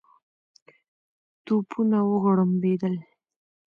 توپونه 1.45 1.97
وغړومبېدل. 2.11 2.95